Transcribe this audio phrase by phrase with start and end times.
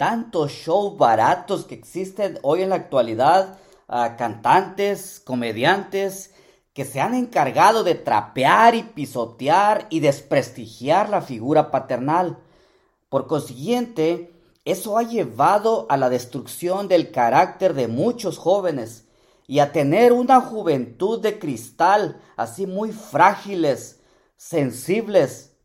[0.00, 3.58] tantos shows baratos que existen hoy en la actualidad,
[4.16, 6.32] cantantes, comediantes,
[6.72, 12.38] que se han encargado de trapear y pisotear y desprestigiar la figura paternal.
[13.10, 14.32] Por consiguiente,
[14.64, 19.06] eso ha llevado a la destrucción del carácter de muchos jóvenes
[19.46, 24.00] y a tener una juventud de cristal, así muy frágiles,
[24.38, 25.58] sensibles,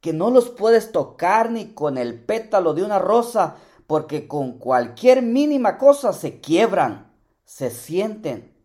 [0.00, 3.56] que no los puedes tocar ni con el pétalo de una rosa,
[3.92, 7.12] porque con cualquier mínima cosa se quiebran,
[7.44, 8.56] se sienten,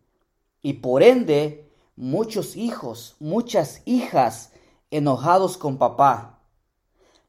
[0.62, 4.52] y por ende muchos hijos, muchas hijas
[4.90, 6.40] enojados con papá.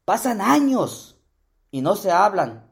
[0.05, 1.19] Pasan años
[1.71, 2.71] y no se hablan.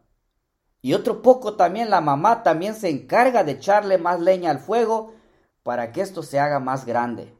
[0.81, 5.13] Y otro poco también la mamá también se encarga de echarle más leña al fuego
[5.61, 7.35] para que esto se haga más grande.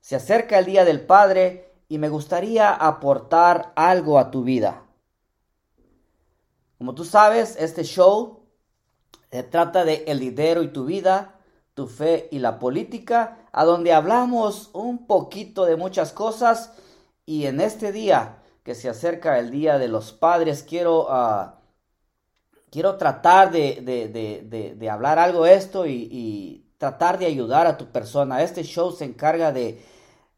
[0.00, 4.85] Se acerca el Día del Padre y me gustaría aportar algo a tu vida.
[6.78, 8.40] Como tú sabes, este show
[9.30, 11.36] se trata de el lidero y tu vida
[11.76, 16.72] tu fe y la política, a donde hablamos un poquito de muchas cosas
[17.26, 21.60] y en este día que se acerca el Día de los Padres, quiero, ah,
[22.70, 28.42] quiero tratar de, hablar algo de esto y, tratar de ayudar a tu persona.
[28.42, 29.82] Este show se encarga de,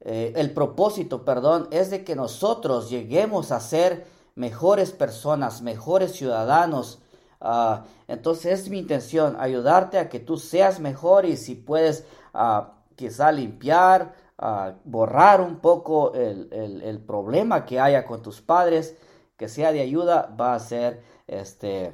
[0.00, 4.06] eh, el propósito, perdón, es de que nosotros lleguemos a ser
[4.38, 7.02] mejores personas, mejores ciudadanos,
[7.40, 12.64] Ah, entonces es mi intención ayudarte a que tú seas mejor y si puedes uh,
[12.96, 18.96] quizá limpiar, uh, borrar un poco el, el, problema que haya con tus padres,
[19.36, 21.92] que sea de ayuda, va a ser este,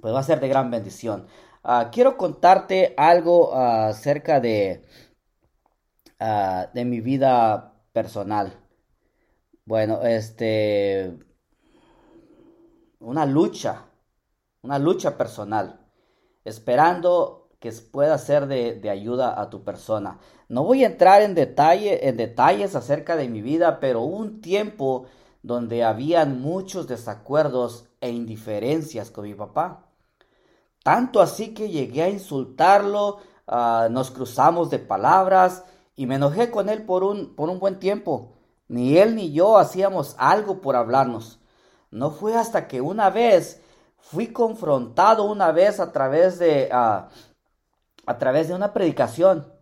[0.00, 1.26] pues va a ser de gran bendición.
[1.92, 4.84] quiero contarte algo acerca de,
[6.74, 8.58] de mi vida personal.
[9.64, 11.18] Bueno, este,
[13.00, 13.90] una lucha
[14.62, 15.80] una lucha personal,
[16.44, 20.18] esperando que pueda ser de, ayuda a tu persona.
[20.48, 25.06] No voy a entrar en, en detalles acerca de mi vida, pero un tiempo
[25.42, 29.86] donde habían muchos desacuerdos e indiferencias con mi papá.
[30.82, 35.64] Tanto así que llegué a insultarlo, ah, nos cruzamos de palabras
[35.96, 38.32] y me enojé con él por un, por un buen tiempo.
[38.68, 41.39] Ni él ni yo hacíamos algo por hablarnos.
[41.90, 43.60] No fue hasta que una vez
[43.98, 47.08] fui confrontado una vez a través de, ah,
[48.06, 49.52] a través de una predicación.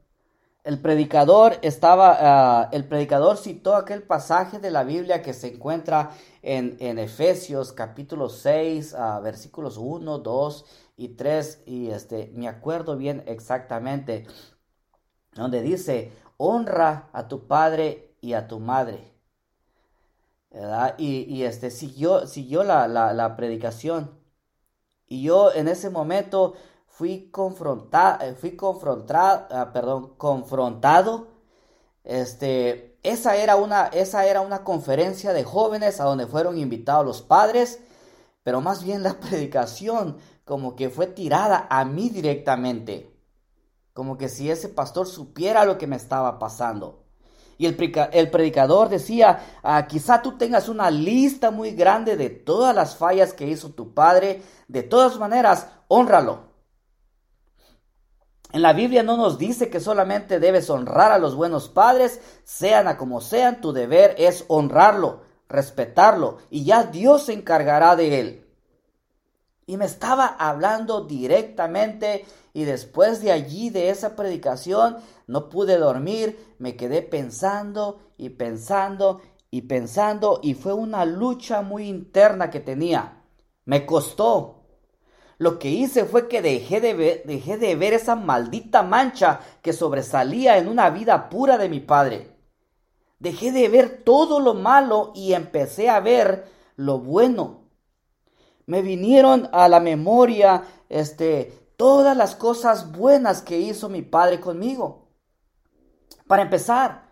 [0.64, 6.10] El predicador estaba, ah, el predicador citó aquel pasaje de la Biblia que se encuentra
[6.42, 10.64] en, en Efesios capítulo 6, ah, versículos 1, 2
[10.98, 14.26] y 3, y este, me acuerdo bien exactamente,
[15.34, 19.17] donde dice, honra a tu padre y a tu madre.
[20.98, 24.18] Y, este, siguió, siguió la, la, la predicación.
[25.06, 26.54] Y yo en ese momento
[26.86, 31.28] fui confrontado, eh, fui ah, perdón, confrontado.
[32.04, 37.22] Este, esa era una, esa era una conferencia de jóvenes a donde fueron invitados los
[37.22, 37.80] padres,
[38.42, 43.14] pero más bien la predicación como que fue tirada a mí directamente.
[43.92, 47.07] Como que si ese pastor supiera lo que me estaba pasando.
[47.58, 52.96] Y el, predicador decía, ah, quizá tú tengas una lista muy grande de todas las
[52.96, 56.46] fallas que hizo tu padre, de todas maneras, honralo.
[58.52, 62.86] En la Biblia no nos dice que solamente debes honrar a los buenos padres, sean
[62.86, 68.46] a como sean, tu deber es honrarlo, respetarlo, y ya Dios se encargará de él.
[69.66, 72.24] Y me estaba hablando directamente
[72.54, 74.96] y después de allí, de esa predicación,
[75.28, 79.20] no pude dormir, me quedé pensando y pensando
[79.50, 83.22] y pensando y fue una lucha muy interna que tenía.
[83.64, 84.64] Me costó.
[85.38, 89.72] Lo que hice fue que dejé de ver, dejé de ver esa maldita mancha que
[89.72, 92.36] sobresalía en una vida pura de mi padre.
[93.20, 97.68] Dejé de ver todo lo malo y empecé a ver lo bueno
[98.68, 105.07] me vinieron a la memoria este, todas las cosas buenas que hizo mi padre conmigo.
[106.28, 107.08] Para empezar,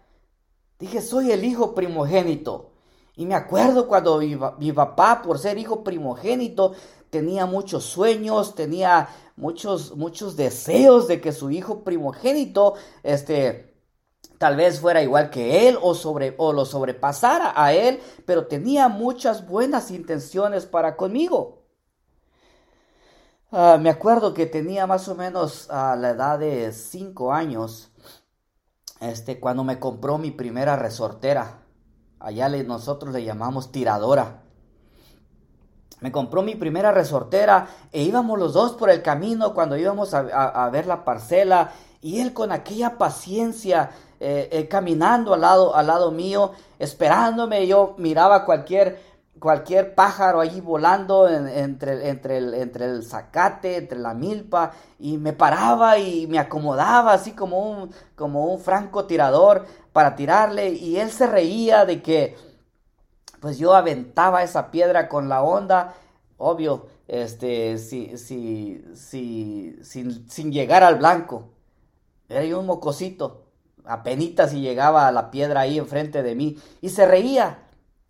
[0.79, 2.71] dije, soy el hijo primogénito.
[3.17, 6.75] Y me acuerdo cuando mi, mi, papá, por ser hijo primogénito,
[7.09, 13.75] tenía muchos sueños, tenía muchos, muchos deseos de que su hijo primogénito, este,
[14.37, 18.89] tal vez fuera igual que él o, sobre, o lo sobrepasara a él, pero tenía
[18.89, 21.63] muchas buenas intenciones para conmigo.
[23.51, 27.91] Ah, me acuerdo que tenía más o menos a la edad de 5 años,
[29.01, 31.63] este, cuando me compró mi primera resortera.
[32.19, 34.43] Allá nosotros le llamamos tiradora.
[36.01, 40.69] me compró mi primera resortera e íbamos los dos por el camino cuando íbamos a,
[40.71, 41.73] ver la parcela
[42.03, 43.91] y él con aquella paciencia
[44.21, 49.03] eh, eh, caminando al lado, al lado mío, esperándome, yo miraba cualquier,
[49.39, 55.33] cualquier pájaro allí volando entre, entre, el, entre el zacate, entre la milpa, y me
[55.33, 61.27] paraba y me acomodaba así como un, como un francotirador para tirarle, y él se
[61.27, 62.37] reía de que
[63.41, 65.95] pues yo aventaba esa piedra con la onda,
[66.39, 71.51] obvio, este, si, si, si, sin, sin llegar al blanco.
[72.29, 73.45] Era yo un mocosito,
[73.85, 77.66] apenas si llegaba a la piedra ahí enfrente de mí, y se reía.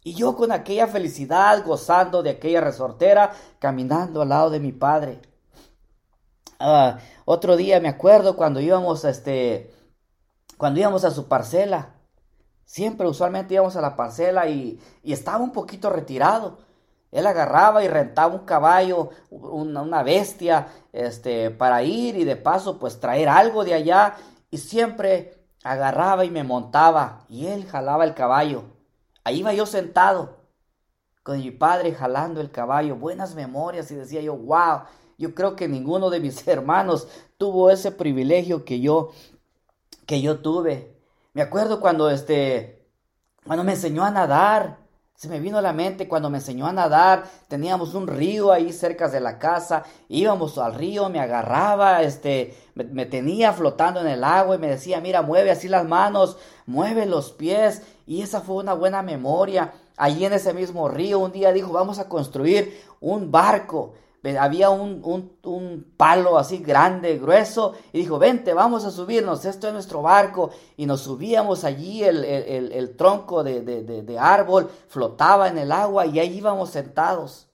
[0.06, 5.20] Y yo con aquella felicidad, gozando de aquella resortera, caminando al lado de mi padre.
[6.60, 9.74] Ah, otro día me acuerdo cuando íbamos a este,
[10.56, 11.96] cuando íbamos a su parcela.
[12.64, 16.58] Siempre, usualmente íbamos a la parcela y, estaba un poquito retirado.
[17.10, 23.00] Él agarraba y rentaba un caballo, una, bestia, este, para ir y de paso, pues
[23.00, 24.14] traer algo de allá.
[24.52, 28.75] Y siempre agarraba y me montaba y él jalaba el caballo.
[29.26, 30.36] Ahí iba yo sentado
[31.24, 32.94] con mi padre jalando el caballo.
[32.94, 34.82] Buenas memorias y decía yo, wow,
[35.18, 39.10] yo creo que ninguno de mis hermanos tuvo ese privilegio que yo,
[40.06, 40.96] que yo tuve.
[41.32, 42.86] Me acuerdo cuando este,
[43.44, 44.78] cuando me enseñó a nadar.
[45.16, 48.70] Se me vino a la mente cuando me enseñó a nadar, teníamos un río ahí
[48.70, 54.22] cerca de la casa, íbamos al río, me agarraba, este, me, tenía flotando en el
[54.22, 56.36] agua y me decía, mira, mueve así las manos,
[56.66, 59.72] mueve los pies, y esa fue una buena memoria.
[59.96, 63.94] Allí en ese mismo río un día dijo, vamos a construir un barco
[64.36, 70.02] había un, palo así grande, grueso, y dijo, vente, vamos a subirnos, esto es nuestro
[70.02, 76.18] barco, y nos subíamos allí, el, tronco de, de, árbol flotaba en el agua y
[76.18, 77.45] ahí íbamos sentados.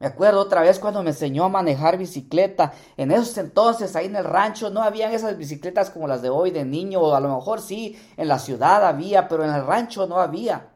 [0.00, 2.72] Me acuerdo otra vez cuando me enseñó a manejar bicicleta.
[2.96, 6.50] En esos entonces, ahí en el rancho, no habían esas bicicletas como las de hoy
[6.50, 10.06] de niño, o a lo mejor sí, en la ciudad había, pero en el rancho
[10.06, 10.72] no había.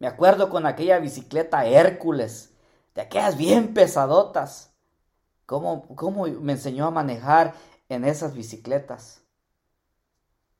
[0.00, 2.52] Me acuerdo con aquella bicicleta Hércules
[2.96, 4.74] de aquellas bien pesadotas.
[5.46, 7.54] ¿Cómo, ¿Cómo me enseñó a manejar
[7.88, 9.22] en esas bicicletas?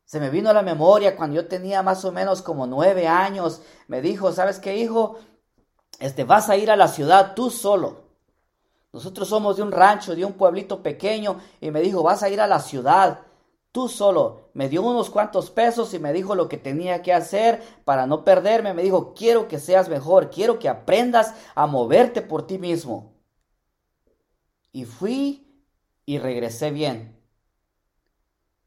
[0.05, 3.63] Se me vino a la memoria cuando yo tenía más o menos como nueve años.
[3.89, 5.19] Me dijo, ¿sabes qué, hijo?
[6.01, 8.01] Este, vas a ir a la ciudad tú solo.
[8.93, 12.41] Nosotros somos de un rancho, de un pueblito pequeño, y me dijo, vas a ir
[12.41, 13.21] a la ciudad
[13.71, 14.49] tú solo.
[14.55, 18.25] Me dio unos cuantos pesos y me dijo lo que tenía que hacer para no
[18.25, 18.75] perderme.
[18.75, 23.13] Me dijo, quiero que seas mejor, quiero que aprendas a moverte por ti mismo.
[24.73, 25.47] Y fui
[26.07, 27.17] y regresé bien.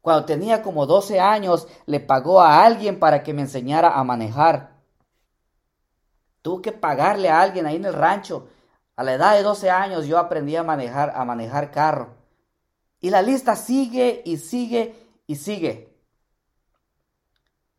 [0.00, 4.73] Cuando tenía como 12 años, le pagó a alguien para que me enseñara a manejar.
[6.44, 8.48] Tuve que pagarle a alguien ahí en el rancho.
[8.96, 12.16] A la edad de 12 años yo aprendí a manejar, a manejar carro.
[13.00, 14.94] Y la lista sigue y sigue
[15.26, 15.96] y sigue.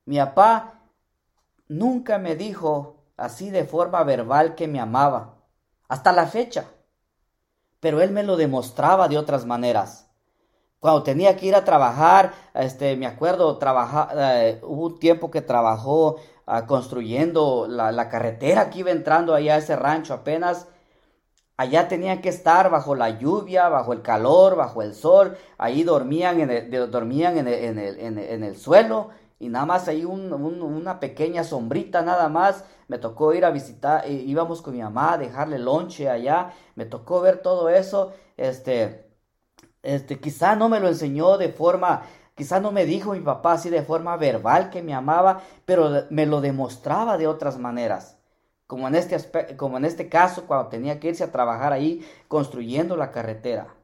[0.06, 0.82] Mi papá
[1.68, 5.36] nunca me dijo así de forma verbal que me amaba,
[5.88, 6.66] hasta la fecha.
[7.80, 10.10] Pero él me lo demostraba de otras maneras.
[10.80, 15.44] Cuando tenía que ir a trabajar, este, me acuerdo, trabajar, eh, hubo un tiempo que
[15.44, 16.16] trabajó
[16.46, 20.68] ah, construyendo la, carretera que iba entrando allá a ese rancho apenas
[21.58, 25.38] Allá tenían que estar bajo la lluvia, bajo el calor, bajo el sol.
[25.58, 29.10] Ahí dormían en el, dormían en el, suelo
[29.40, 32.66] y nada más ahí una pequeña sombrita nada más.
[32.90, 36.52] Me tocó ir a visitar, íbamos con mi mamá a dejarle lonche allá.
[36.76, 38.12] Me tocó ver todo eso.
[38.36, 39.06] Este,
[39.82, 42.04] este, quizá no me lo enseñó de forma,
[42.36, 46.26] quizá no me dijo mi papá así de forma verbal que me amaba, pero me
[46.26, 48.16] lo demostraba de otras maneras
[48.68, 52.98] como en, este como en este caso cuando tenía que irse a trabajar ahí construyendo
[52.98, 53.76] la carretera.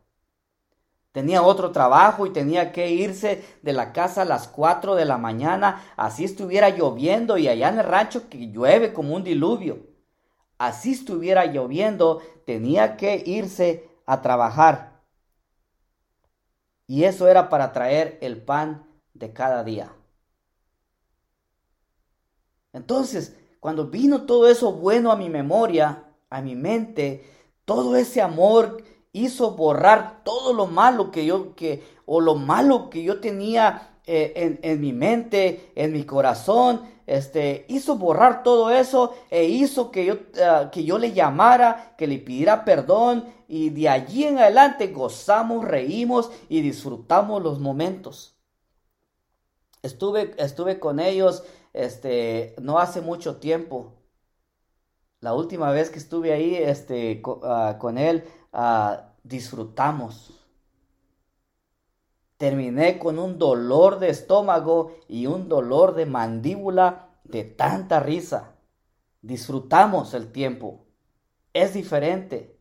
[1.12, 5.18] Tenía otro trabajo y tenía que irse de la casa a las 4 de la
[5.18, 9.80] mañana, así estuviera lloviendo y allá en el rancho que llueve como un diluvio.
[10.58, 14.91] Así estuviera lloviendo, tenía que irse a trabajar.
[16.92, 19.94] Y eso era para traer el pan de cada día.
[22.74, 27.24] Entonces, cuando vino todo eso bueno a mi memoria, a mi mente,
[27.64, 28.84] todo ese amor
[29.14, 34.60] hizo borrar todo lo malo que yo, que, o lo malo que yo tenía eh,
[34.62, 36.82] en, mi mente, en mi corazón,
[37.12, 42.08] este, hizo borrar todo eso e hizo que yo, eh, que yo le llamara, que
[42.08, 48.38] le pidiera perdón y de allí en adelante gozamos, reímos y disfrutamos los momentos.
[49.82, 53.92] Estuve, estuve con ellos este, no hace mucho tiempo.
[55.20, 60.41] La última vez que estuve ahí este, ah, con él, ah, disfrutamos.
[62.42, 68.56] Terminé con un dolor de estómago y un dolor de mandíbula de tanta risa.
[69.22, 70.88] Disfrutamos el tiempo.
[71.54, 72.60] Es diferente.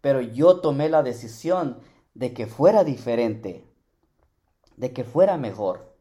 [0.00, 1.80] Pero yo tomé la decisión
[2.14, 3.68] de que fuera diferente,
[4.76, 5.96] de que fuera mejor.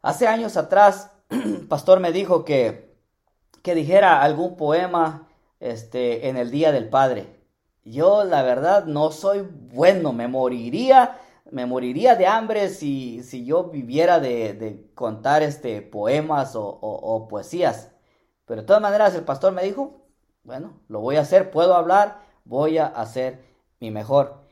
[0.00, 1.10] Hace años atrás,
[1.68, 2.96] pastor me dijo que,
[3.60, 5.28] que dijera algún poema
[5.60, 7.43] este, en el Día del Padre.
[7.84, 11.18] Yo la verdad no soy bueno, me moriría,
[11.50, 17.90] me moriría de hambre si, si yo viviera de, contar este, poemas o, o poesías.
[18.46, 20.04] Pero de todas maneras el pastor me dijo,
[20.44, 23.42] bueno, lo voy a hacer, puedo hablar, voy a hacer
[23.80, 24.44] mi mejor.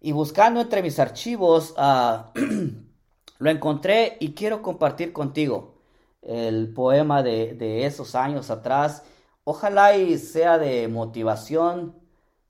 [0.00, 2.32] Y buscando entre mis archivos, ah,
[3.38, 5.74] lo encontré y quiero compartir contigo
[6.22, 9.02] el poema de, esos años atrás.
[9.44, 11.96] Ojalá y sea de motivación,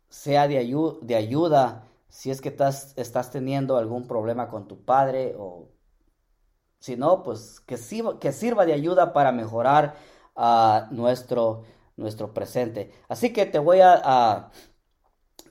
[0.08, 0.56] sea de,
[1.02, 5.68] de ayuda, si es que estás, estás, teniendo algún problema con tu padre o
[6.80, 9.96] si no, pues que sirva, que sirva de ayuda para mejorar
[10.36, 11.64] a nuestro,
[11.96, 12.92] nuestro presente.
[13.08, 14.50] Así que te voy a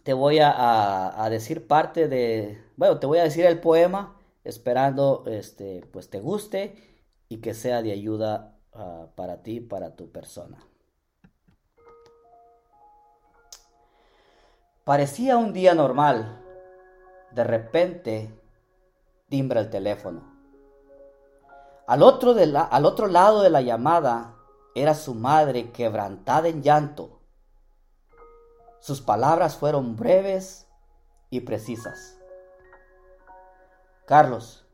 [0.07, 5.85] te voy a, decir parte de, bueno, te voy a decir el poema, esperando, este,
[5.91, 6.75] pues te guste
[7.27, 10.65] y que sea de ayuda ah, para ti, para tu persona.
[14.87, 16.43] Parecía un día normal.
[17.29, 18.33] De repente,
[19.29, 20.23] timbra el teléfono.
[21.85, 22.33] Al otro,
[22.71, 24.33] al otro lado de la llamada
[24.73, 27.17] era su madre quebrantada en llanto
[28.79, 30.65] sus palabras fueron breves
[31.29, 32.17] y precisas.
[34.05, 34.65] Carlos,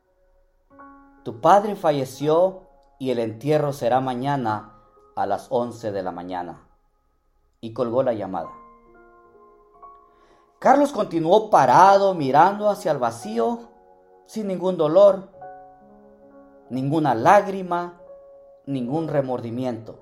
[1.23, 4.75] tu padre falleció y el entierro será mañana
[5.15, 6.67] a las 11 de la mañana.
[7.59, 8.51] Y colgó la llamada.
[10.63, 13.67] Carlos continuó parado mirando hacia el vacío
[14.25, 15.27] sin ningún dolor,
[16.69, 17.99] ninguna lágrima,
[18.65, 19.99] ningún remordimiento.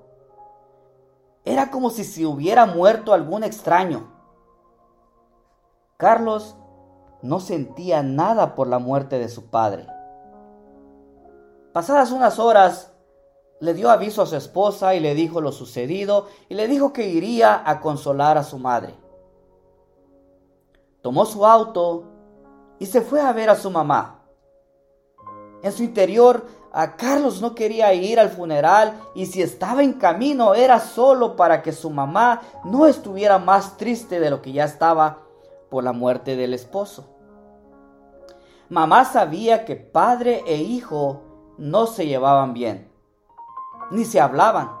[1.44, 4.12] Era como si se hubiera muerto algún extraño.
[5.96, 6.54] Carlos
[7.22, 9.88] no sentía nada por la muerte de su padre.
[11.72, 12.92] Pasadas unas horas,
[13.58, 17.08] le dio aviso a su esposa y le dijo lo sucedido y le dijo que
[17.08, 19.01] iría a consolar a su madre.
[21.02, 22.04] Tomó su auto
[22.78, 24.20] y se fue a ver a su mamá.
[25.62, 30.54] En su interior a Carlos no quería ir al funeral y si estaba en camino
[30.54, 35.18] era solo para que su mamá no estuviera más triste de lo que ya estaba
[35.70, 37.04] por la muerte del esposo.
[38.68, 41.22] Mamá sabía que padre e hijo
[41.58, 42.90] no se llevaban bien,
[43.90, 44.72] ni se hablaban.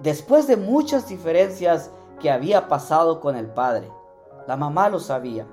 [0.00, 3.90] Después de muchas diferencias que había pasado con el padre,
[4.46, 5.46] la mamá lo sabía.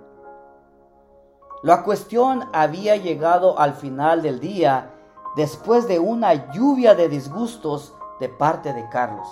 [1.64, 4.92] La cuestión había llegado al final del día
[5.36, 9.28] después de una lluvia de disgustos de parte de Carlos.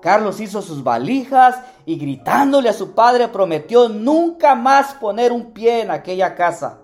[0.00, 5.82] Carlos hizo sus valijas y gritándole a su padre prometió nunca más poner un pie
[5.82, 6.80] en aquella casa.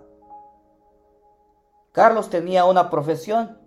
[1.91, 3.59] Carlos tenía una profesión.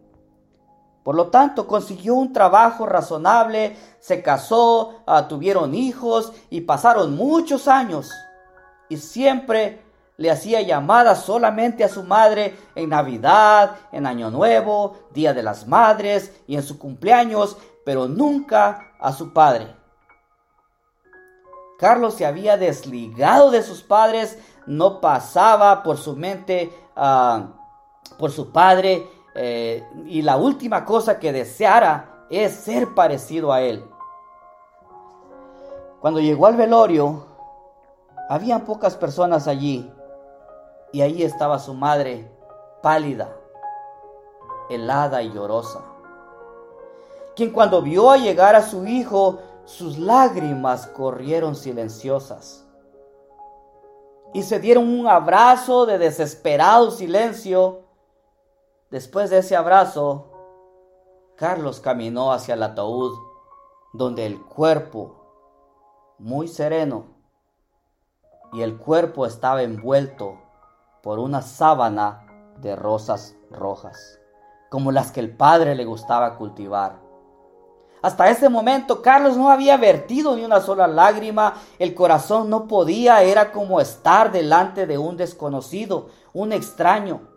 [1.03, 7.67] Por lo tanto, consiguió un trabajo razonable, se casó, ah, tuvieron hijos y pasaron muchos
[7.67, 8.11] años.
[8.87, 9.83] Y siempre
[10.17, 15.67] le hacía llamadas solamente a su madre en Navidad, en Año Nuevo, Día de las
[15.67, 19.75] Madres y en su cumpleaños, pero nunca a su padre.
[21.79, 27.47] Carlos se había desligado de sus padres, no pasaba por su mente ah,
[28.19, 33.85] por su padre eh, y la última cosa que deseara es ser parecido a él.
[35.99, 37.27] Cuando llegó al velorio,
[38.29, 39.91] habían pocas personas allí
[40.91, 42.29] y ahí estaba su madre,
[42.81, 43.35] pálida,
[44.69, 45.81] helada y llorosa,
[47.35, 52.65] quien cuando vio a llegar a su hijo, sus lágrimas corrieron silenciosas.
[54.33, 57.80] Y se dieron un abrazo de desesperado silencio.
[58.91, 60.27] Después de ese abrazo,
[61.37, 63.17] Carlos caminó hacia el ataúd,
[63.93, 65.15] donde el cuerpo,
[66.19, 67.05] muy sereno,
[68.51, 70.41] y el cuerpo estaba envuelto
[71.01, 74.19] por una sábana de rosas rojas,
[74.69, 76.99] como las que el padre le gustaba cultivar.
[78.01, 83.23] Hasta ese momento Carlos no había vertido ni una sola lágrima, el corazón no podía,
[83.23, 87.30] era como estar delante de un desconocido, un extraño.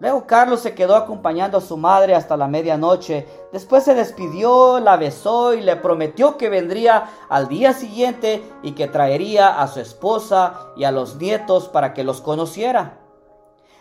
[0.00, 3.26] Luego Carlos se quedó acompañando a su madre hasta la medianoche.
[3.52, 8.86] Después se despidió, la besó y le prometió que vendría al día siguiente y que
[8.86, 13.00] traería a su esposa y a los nietos para que los conociera.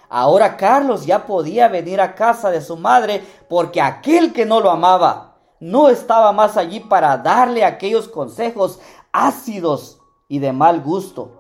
[0.09, 4.71] Ahora Carlos ya podía venir a casa de su madre porque aquel que no lo
[4.71, 8.79] amaba no estaba más allí para darle aquellos consejos
[9.11, 11.31] ácidos y de mal gusto.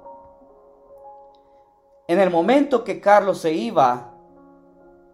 [2.07, 4.16] En el momento que Carlos se iba,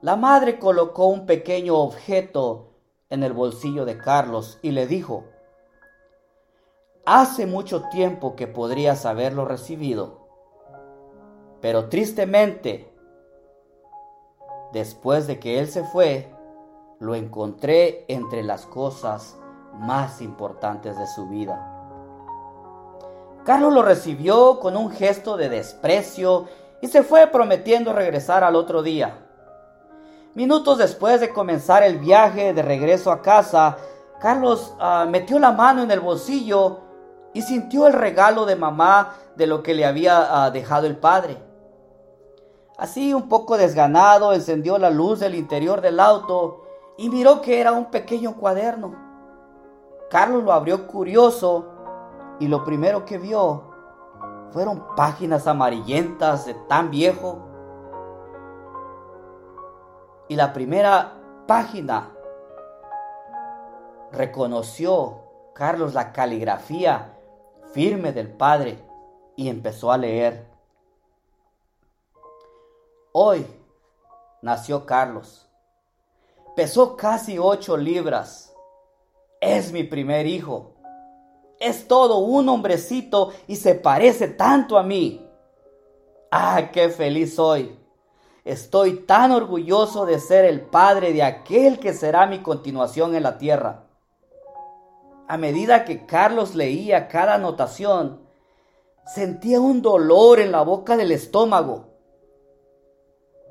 [0.03, 2.73] la madre colocó un pequeño objeto
[3.09, 5.23] en el bolsillo de Carlos y le dijo,
[7.05, 10.27] Hace mucho tiempo que podrías haberlo recibido,
[11.61, 12.93] pero tristemente,
[14.73, 16.29] después de que él se fue,
[16.99, 19.37] lo encontré entre las cosas
[19.73, 21.69] más importantes de su vida.
[23.45, 26.49] Carlos lo recibió con un gesto de desprecio
[26.81, 29.29] y se fue prometiendo regresar al otro día.
[30.35, 33.77] Minutos después de comenzar el viaje de regreso a casa,
[34.19, 36.79] Carlos ah, metió la mano en el bolsillo
[37.33, 41.37] y sintió el regalo de mamá de lo que le había ah, dejado el padre.
[42.79, 46.63] Así un poco desganado, encendió la luz del interior del auto
[46.97, 48.95] y miró que era un pequeño cuaderno.
[50.09, 51.67] Carlos lo abrió curioso
[52.39, 53.65] y lo primero que vio
[54.49, 57.52] fueron páginas amarillentas de tan viejo
[60.33, 61.13] y la primera
[61.45, 62.09] página
[64.11, 65.21] reconoció
[65.53, 67.19] Carlos la caligrafía
[67.71, 68.83] firme del Padre
[69.35, 70.47] y empezó a leer.
[73.11, 73.45] Hoy
[74.41, 75.47] nació Carlos.
[76.55, 78.55] Pesó casi ocho libras.
[79.39, 80.73] Es mi primer hijo.
[81.59, 85.29] Es todo un hombrecito y se parece tanto a mí.
[86.31, 87.82] Ah, qué feliz soy
[88.45, 93.37] Estoy tan orgulloso de ser el padre de aquel que será mi continuación en la
[93.37, 93.85] tierra.
[95.27, 98.21] A medida que Carlos leía cada anotación,
[99.05, 101.93] sentía un dolor en la boca del estómago,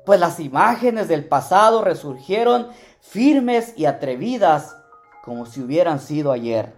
[0.05, 4.75] pues las imágenes del pasado resurgieron firmes y atrevidas
[5.23, 6.75] como si hubieran sido ayer.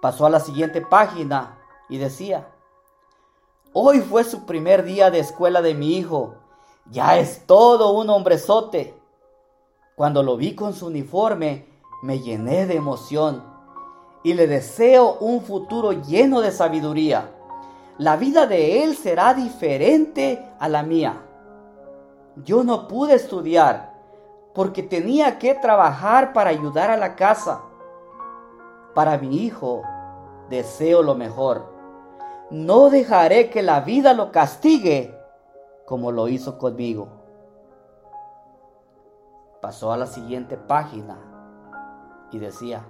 [0.00, 2.48] Pasó a la siguiente página y decía,
[3.76, 6.36] Hoy fue su primer día de escuela de mi hijo.
[6.92, 8.94] Ya es todo un hombrezote.
[9.96, 11.66] Cuando lo vi con su uniforme,
[12.00, 13.42] me llené de emoción
[14.22, 17.34] y le deseo un futuro lleno de sabiduría.
[17.98, 21.26] La vida de él será diferente a la mía.
[22.44, 23.92] Yo no pude estudiar
[24.54, 27.62] porque tenía que trabajar para ayudar a la casa.
[28.94, 29.82] Para mi hijo
[30.48, 31.73] deseo lo mejor
[32.50, 35.18] no dejaré que la vida lo castigue
[35.84, 37.08] como lo hizo conmigo.
[39.60, 41.18] Pasó a la siguiente página
[42.30, 42.84] y decía,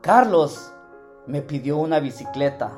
[0.00, 0.72] Carlos
[1.26, 2.72] me pidió una bicicleta.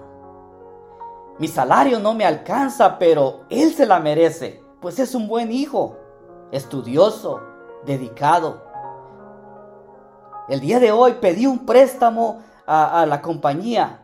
[1.38, 5.97] Mi salario no me alcanza, pero él se la merece, pues es un buen hijo,
[6.51, 7.41] estudioso,
[7.85, 8.62] dedicado.
[10.49, 14.02] El día de hoy pedí un préstamo a, la compañía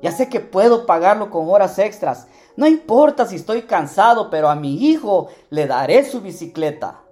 [0.00, 2.28] ya sé que puedo pagarlo con horas extras.
[2.56, 7.02] No importa si estoy cansado, pero a mi hijo le daré su bicicleta.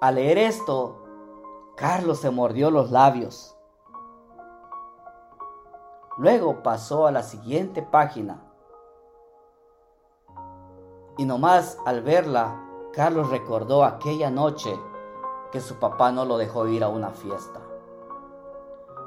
[0.00, 1.04] Al leer esto,
[1.76, 3.56] Carlos se mordió los labios.
[6.16, 8.42] Luego pasó a la siguiente página.
[11.16, 14.76] Y nomás al verla, Carlos recordó aquella noche
[15.50, 17.60] que su papá no lo dejó ir a una fiesta.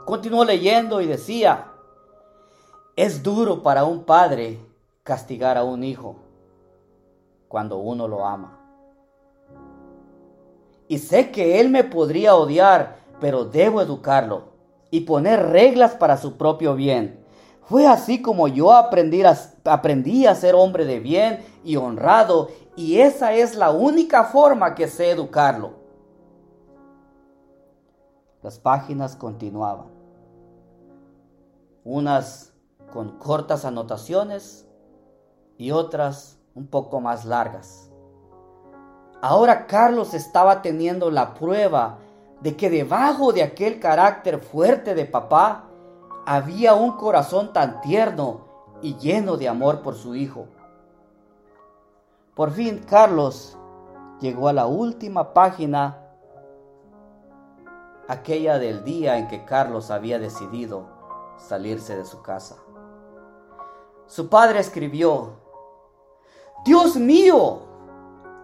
[0.06, 1.71] Continuó leyendo y decía,
[3.04, 4.60] es duro para un padre
[5.02, 6.18] castigar a un hijo
[7.48, 8.60] cuando uno lo ama.
[10.88, 14.50] Y sé que él me podría odiar, pero debo educarlo
[14.92, 17.26] y poner reglas para su propio bien.
[17.64, 23.34] Fue así como yo aprendí a, a ser hombre de bien y honrado, y esa
[23.34, 25.72] es la única forma que sé educarlo.
[28.44, 29.88] Las páginas continuaban.
[31.84, 32.51] Unas
[32.92, 34.68] con cortas anotaciones
[35.58, 37.90] y otras un poco más largas.
[39.22, 42.00] Ahora Carlos estaba teniendo la prueba
[42.42, 45.66] de que debajo de aquel carácter fuerte de papá
[46.26, 48.42] había un corazón tan tierno
[48.82, 50.48] y lleno de amor por su hijo.
[52.36, 53.58] Por fin Carlos
[54.20, 55.98] llegó a la última página,
[58.08, 60.88] aquella del día en que Carlos había decidido
[61.38, 62.58] salirse de su casa.
[64.12, 65.38] Su padre escribió,
[66.66, 67.62] Dios mío,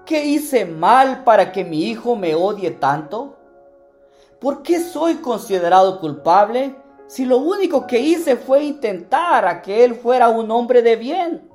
[0.05, 3.35] ¿Qué hice mal para que mi hijo me odie tanto?
[4.39, 6.73] ¿Por qué soy considerado culpable
[7.07, 11.51] si lo único que hice fue intentar a que él fuera un hombre de bien?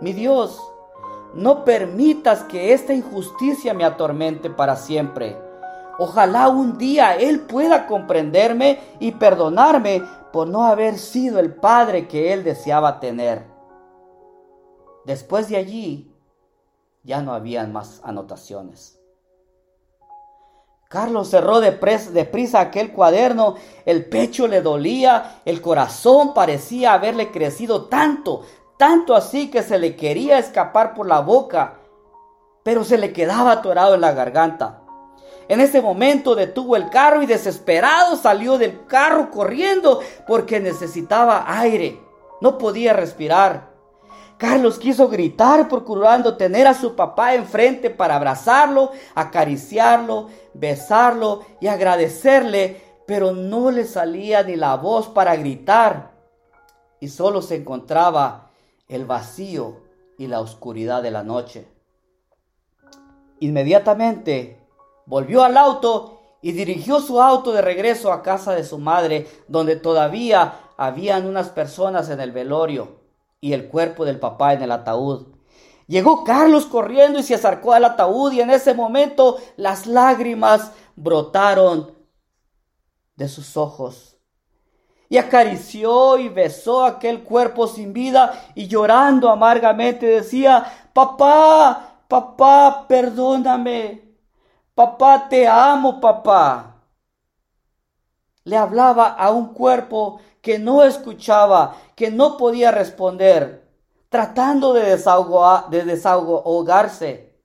[0.00, 0.58] Mi Dios,
[1.34, 5.36] no permitas que esta injusticia me atormente para siempre.
[5.98, 10.02] Ojalá un día Él pueda comprenderme y perdonarme
[10.36, 13.46] por no haber sido el padre que Él deseaba tener.
[15.06, 16.14] Después de allí,
[17.04, 19.00] ya no habían más anotaciones.
[20.90, 23.54] Carlos cerró de, prisa aquel cuaderno,
[23.86, 28.42] el pecho le dolía, el corazón parecía haberle crecido tanto,
[28.76, 31.78] tanto así que se le quería escapar por la boca,
[32.62, 34.82] pero se le quedaba atorado en la garganta.
[35.48, 42.00] En ese momento detuvo el carro y desesperado salió del carro corriendo porque necesitaba aire.
[42.40, 43.74] No podía respirar.
[44.38, 52.82] Carlos quiso gritar procurando tener a su papá enfrente para abrazarlo, acariciarlo, besarlo y agradecerle,
[53.06, 56.10] pero no le salía ni la voz para gritar
[57.00, 58.50] y solo se encontraba
[58.88, 59.82] el vacío
[60.18, 61.68] y la oscuridad de la noche.
[63.40, 64.65] Inmediatamente
[65.06, 69.76] volvió al auto y dirigió su auto de regreso a casa de su madre, donde
[69.76, 73.00] todavía habían unas personas en el velorio
[73.40, 75.26] y el cuerpo del papá en el ataúd.
[75.86, 81.92] Llegó Carlos corriendo y se acercó al ataúd y en ese momento las lágrimas brotaron
[83.14, 84.16] de sus ojos.
[85.08, 94.05] Y acarició y besó aquel cuerpo sin vida y llorando amargamente decía, papá, papá, perdóname.
[94.76, 96.82] Papá, te amo, papá.
[98.44, 103.66] Le hablaba a un cuerpo que no escuchaba, que no podía responder,
[104.10, 104.82] tratando de,
[105.70, 107.40] de desahogarse.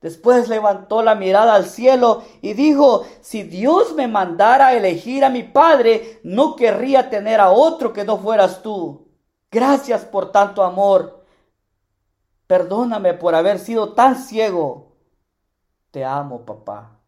[0.00, 5.28] Después levantó la mirada al cielo y dijo, si Dios me mandara a elegir a
[5.28, 9.06] mi padre, no querría tener a otro que no fueras tú.
[9.50, 11.26] Gracias por tanto amor.
[12.46, 14.91] Perdóname por haber sido tan ciego.
[15.92, 16.98] Te amo, papá.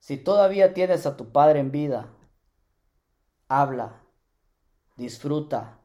[0.00, 2.12] Si todavía tienes a tu padre en vida,
[3.46, 4.02] habla,
[4.96, 5.78] disfruta,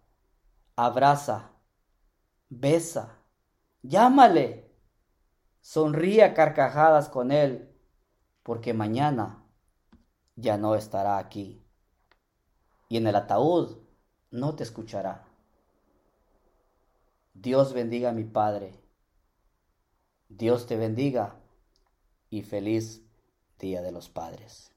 [0.76, 1.52] abraza,
[2.50, 3.20] besa,
[3.84, 4.76] llámale,
[5.62, 7.80] sonríe a carcajadas con él,
[8.42, 9.46] porque mañana
[10.36, 11.64] ya no estará aquí.
[12.90, 13.78] Y en el ataúd
[14.32, 15.28] no te escuchará.
[17.36, 18.85] Dios bendiga a mi Padre
[20.30, 21.36] Dios te bendiga
[22.30, 23.04] y feliz
[23.60, 24.75] Día de los Padres.